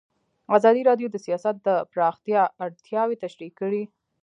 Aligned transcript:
ازادي 0.57 0.81
راډیو 0.89 1.07
د 1.11 1.17
سیاست 1.25 1.55
د 1.67 1.69
پراختیا 1.91 2.41
اړتیاوې 2.65 3.15
تشریح 3.25 3.51
کړي. 3.59 3.83